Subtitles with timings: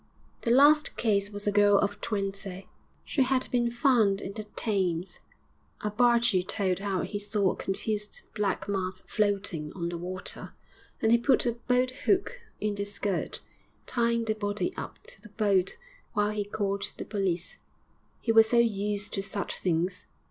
[0.41, 2.67] The last case was a girl of twenty.
[3.05, 5.19] She had been found in the Thames;
[5.81, 10.55] a bargee told how he saw a confused black mass floating on the water,
[11.03, 13.41] and he put a boat hook in the skirt,
[13.85, 15.77] tying the body up to the boat
[16.13, 17.57] while he called the police,
[18.21, 20.07] he was so used to such things!